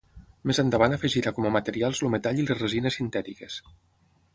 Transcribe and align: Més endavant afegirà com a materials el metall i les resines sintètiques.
Més 0.51 0.59
endavant 0.63 0.95
afegirà 0.97 1.35
com 1.39 1.49
a 1.49 1.53
materials 1.57 2.03
el 2.07 2.13
metall 2.17 2.43
i 2.45 2.47
les 2.49 2.61
resines 2.67 3.03
sintètiques. 3.03 3.65